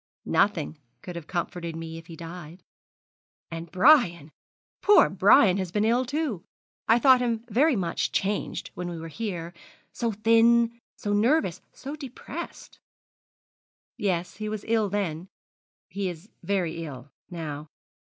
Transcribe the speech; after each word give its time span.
'Nothing 0.25 0.79
could 1.03 1.15
have 1.15 1.27
comforted 1.27 1.75
me 1.75 1.99
if 1.99 2.07
he 2.07 2.13
had 2.13 2.17
died.' 2.21 2.63
'And 3.51 3.71
Brian 3.71 4.31
poor 4.81 5.11
Brian 5.11 5.57
has 5.57 5.71
been 5.71 5.85
ill, 5.85 6.05
too. 6.05 6.43
I 6.87 6.97
thought 6.97 7.21
him 7.21 7.45
very 7.51 7.75
much 7.75 8.11
changed 8.11 8.71
when 8.73 8.89
we 8.89 8.97
were 8.97 9.09
here 9.09 9.53
so 9.93 10.11
thin, 10.11 10.81
so 10.95 11.13
nervous, 11.13 11.61
so 11.71 11.95
depressed.' 11.95 12.79
'Yes, 13.95 14.37
he 14.37 14.49
was 14.49 14.65
ill 14.67 14.89
then 14.89 15.27
he 15.87 16.09
is 16.09 16.31
very 16.41 16.83
ill 16.83 17.11
now. 17.29 17.69